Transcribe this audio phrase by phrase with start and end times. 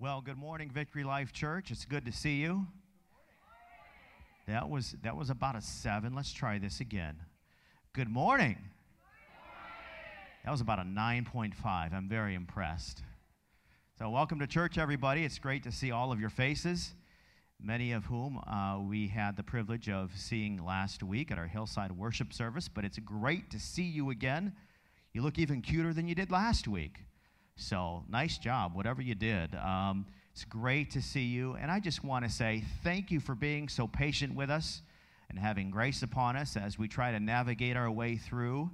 [0.00, 1.72] Well, good morning, Victory Life Church.
[1.72, 2.68] It's good to see you.
[4.46, 6.14] That was that was about a seven.
[6.14, 7.16] Let's try this again.
[7.94, 8.58] Good morning.
[10.44, 11.92] That was about a 9.5.
[11.92, 13.02] I'm very impressed.
[13.98, 15.24] So, welcome to church, everybody.
[15.24, 16.94] It's great to see all of your faces,
[17.60, 21.90] many of whom uh, we had the privilege of seeing last week at our Hillside
[21.90, 22.68] worship service.
[22.68, 24.52] But it's great to see you again.
[25.12, 27.00] You look even cuter than you did last week.
[27.60, 29.52] So, nice job, whatever you did.
[29.56, 31.54] Um, it's great to see you.
[31.54, 34.82] And I just want to say thank you for being so patient with us
[35.28, 38.70] and having grace upon us as we try to navigate our way through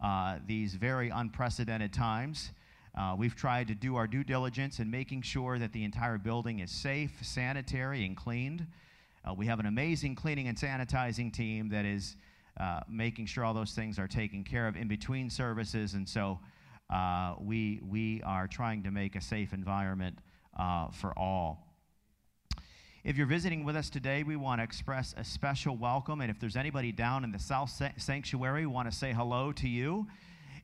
[0.00, 2.52] uh, these very unprecedented times.
[2.96, 6.60] Uh, we've tried to do our due diligence in making sure that the entire building
[6.60, 8.64] is safe, sanitary, and cleaned.
[9.28, 12.14] Uh, we have an amazing cleaning and sanitizing team that is
[12.60, 15.94] uh, making sure all those things are taken care of in between services.
[15.94, 16.38] And so,
[16.90, 20.18] uh, we, we are trying to make a safe environment
[20.58, 21.66] uh, for all.
[23.02, 26.20] If you're visiting with us today, we want to express a special welcome.
[26.20, 29.68] And if there's anybody down in the South Sanctuary, we want to say hello to
[29.68, 30.06] you.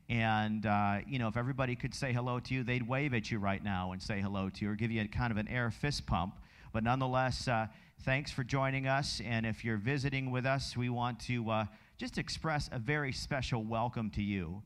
[0.08, 3.38] And, uh, you know, if everybody could say hello to you, they'd wave at you
[3.38, 5.70] right now and say hello to you or give you a kind of an air
[5.70, 6.34] fist pump.
[6.72, 7.68] But nonetheless, uh,
[8.02, 9.22] thanks for joining us.
[9.24, 11.64] And if you're visiting with us, we want to uh,
[11.96, 14.62] just express a very special welcome to you.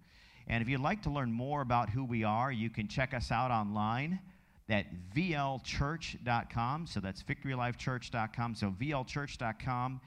[0.50, 3.30] And if you'd like to learn more about who we are, you can check us
[3.30, 4.18] out online
[4.68, 6.88] at vlchurch.com.
[6.88, 8.56] So that's victorylifechurch.com.
[8.56, 10.00] So vlchurch.com.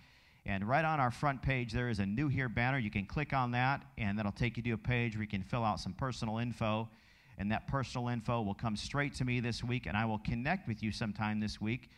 [0.46, 2.78] And right on our front page, there is a new here banner.
[2.78, 5.44] You can click on that, and that'll take you to a page where you can
[5.44, 6.90] fill out some personal info.
[7.38, 10.68] And that personal info will come straight to me this week, and I will connect
[10.68, 11.90] with you sometime this week.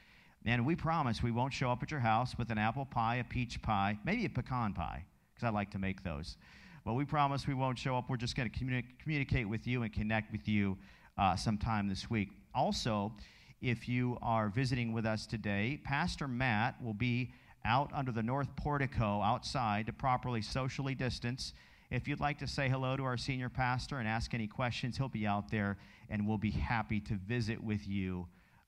[0.45, 3.23] And we promise we won't show up at your house with an apple pie, a
[3.23, 6.38] peach pie, maybe a pecan pie, because I like to make those.
[6.86, 8.11] Well, we promise we won't show up.
[8.11, 10.78] We're just going to communi- communicate with you and connect with you
[11.17, 12.30] uh, sometime this week.
[12.53, 13.11] Also,
[13.59, 17.31] if you are visiting with us today, Pastor Matt will be
[17.66, 21.53] out under the north portico outside to properly socially distance.
[21.90, 25.09] If you'd like to say hello to our senior pastor and ask any questions, he'll
[25.09, 25.79] be out there
[26.12, 28.28] and we'll be happy to visit with you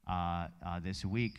[0.09, 1.37] uh, uh, this week.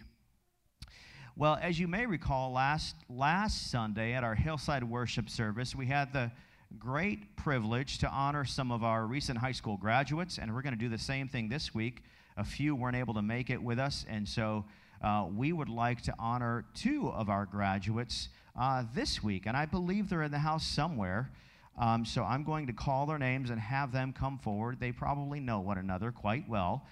[1.35, 6.13] Well, as you may recall, last, last Sunday at our Hillside worship service, we had
[6.13, 6.31] the
[6.77, 10.79] great privilege to honor some of our recent high school graduates, and we're going to
[10.79, 12.03] do the same thing this week.
[12.37, 14.65] A few weren't able to make it with us, and so
[15.03, 18.29] uh, we would like to honor two of our graduates
[18.59, 21.31] uh, this week, and I believe they're in the house somewhere.
[21.79, 24.79] Um, so I'm going to call their names and have them come forward.
[24.81, 26.87] They probably know one another quite well,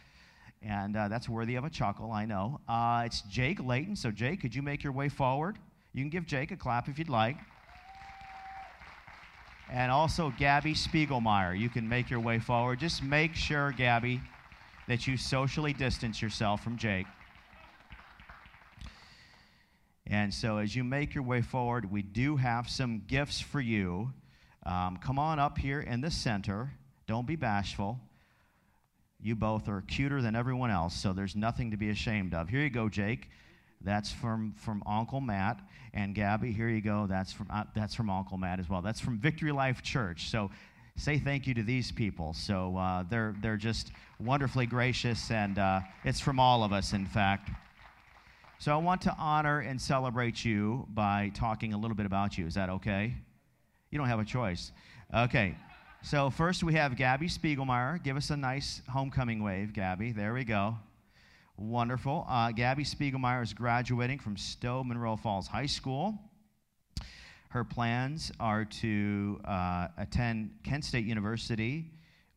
[0.63, 2.61] and uh, that's worthy of a chuckle, I know.
[2.69, 3.95] Uh, it's Jake Layton.
[3.95, 5.59] So, Jake, could you make your way forward?
[5.93, 7.37] You can give Jake a clap if you'd like
[9.71, 11.59] and also Gabby Spiegelmeyer.
[11.59, 12.79] You can make your way forward.
[12.79, 14.21] Just make sure, Gabby,
[14.89, 17.07] that you socially distance yourself from Jake.
[20.07, 24.13] And so, as you make your way forward, we do have some gifts for you.
[24.65, 26.73] Um, come on up here in the center.
[27.09, 27.99] Don't be bashful.
[29.21, 32.49] You both are cuter than everyone else, so there's nothing to be ashamed of.
[32.49, 33.31] Here you go, Jake.
[33.83, 35.61] That's from, from Uncle Matt.
[35.95, 37.07] And Gabby, here you go.
[37.09, 38.83] That's from, uh, that's from Uncle Matt as well.
[38.83, 40.29] That's from Victory Life Church.
[40.31, 40.51] So
[40.97, 42.33] say thank you to these people.
[42.35, 47.07] So uh, they're, they're just wonderfully gracious, and uh, it's from all of us, in
[47.07, 47.51] fact.
[48.59, 52.47] So I want to honor and celebrate you by talking a little bit about you.
[52.47, 53.15] Is that okay?
[53.91, 54.73] You don't have a choice.
[55.15, 55.55] Okay.
[56.03, 58.03] So first we have Gabby Spiegelmeyer.
[58.03, 60.13] Give us a nice homecoming wave, Gabby.
[60.13, 60.77] There we go.
[61.59, 62.27] Wonderful.
[62.29, 66.19] Uh, Gabby Spiegelmeyer is graduating from Stow Munroe Falls High School.
[67.49, 71.87] Her plans are to uh, attend Kent State University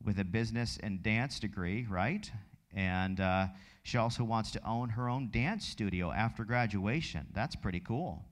[0.06, 2.32] with a business and dance degree, right?
[2.74, 3.48] And uh,
[3.84, 7.28] she also wants to own her own dance studio after graduation.
[7.34, 8.24] That's pretty cool.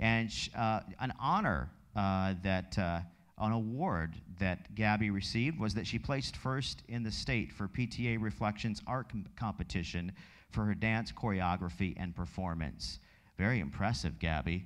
[0.00, 3.00] And uh, an honor uh, that uh,
[3.40, 8.20] an award that Gabby received was that she placed first in the state for PTA
[8.20, 10.12] Reflections Art com- Competition
[10.50, 12.98] for her dance choreography and performance.
[13.38, 14.64] Very impressive, Gabby.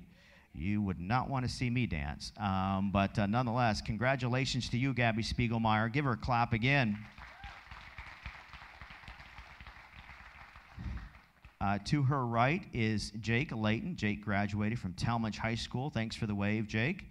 [0.53, 2.31] You would not want to see me dance.
[2.37, 5.91] Um, but uh, nonetheless, congratulations to you, Gabby Spiegelmeyer.
[5.91, 6.97] Give her a clap again.
[11.61, 13.95] Uh, to her right is Jake Layton.
[13.95, 15.89] Jake graduated from Tallmadge High School.
[15.89, 17.05] Thanks for the wave, Jake.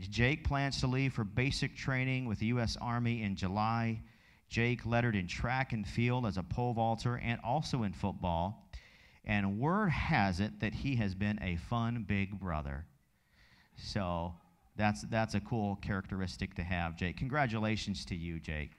[0.00, 2.76] Jake plans to leave for basic training with the U.S.
[2.80, 4.00] Army in July.
[4.48, 8.68] Jake lettered in track and field as a pole vaulter and also in football.
[9.24, 12.86] And word has it that he has been a fun big brother.
[13.76, 14.34] So
[14.76, 17.16] that's, that's a cool characteristic to have, Jake.
[17.16, 18.72] Congratulations to you, Jake.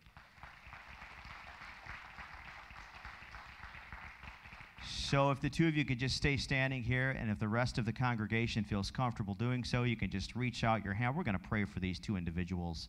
[5.03, 7.77] So, if the two of you could just stay standing here, and if the rest
[7.77, 11.17] of the congregation feels comfortable doing so, you can just reach out your hand.
[11.17, 12.87] We're going to pray for these two individuals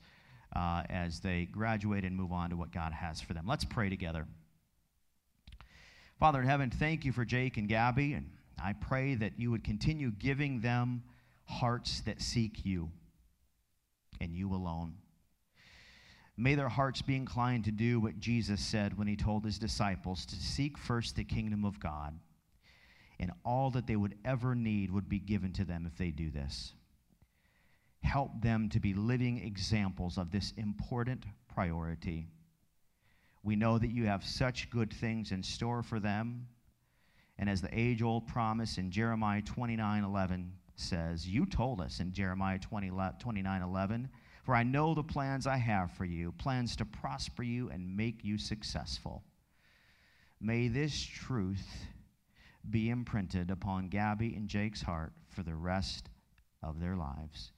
[0.55, 3.47] uh, as they graduate and move on to what God has for them.
[3.49, 4.29] Let's pray together.
[6.21, 8.31] Father in heaven, thank you for Jake and Gabby, and
[8.63, 11.03] I pray that you would continue giving them
[11.47, 12.91] hearts that seek you
[14.21, 14.95] and you alone.
[16.37, 20.27] May their hearts be inclined to do what Jesus said when he told his disciples
[20.27, 22.19] to seek first the kingdom of God,
[23.21, 26.31] and all that they would ever need would be given to them if they do
[26.31, 26.75] this.
[28.03, 32.27] Help them to be living examples of this important priority.
[33.45, 36.49] We know that you have such good things in store for them.
[37.39, 42.13] And as the age old promise in Jeremiah 29 11 says, You told us in
[42.13, 44.09] Jeremiah 20, 29 11
[44.45, 48.23] for I know the plans I have for you plans to prosper you and make
[48.23, 49.25] you successful.
[50.41, 51.87] May this truth
[52.69, 56.11] be imprinted upon Gabby and Jake's heart for the rest
[56.63, 57.53] of their lives.